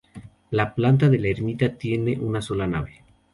La 0.59 0.63
planta 0.77 1.09
de 1.09 1.19
la 1.19 1.27
ermita 1.27 1.75
tiene 1.77 2.17
una 2.17 2.41
sola 2.41 2.65
nave. 2.65 3.03